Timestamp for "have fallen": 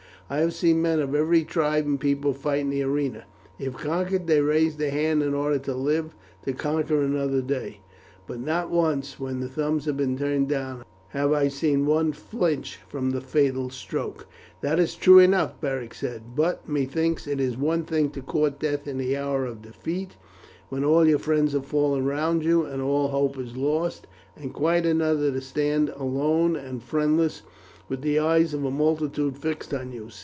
21.51-22.05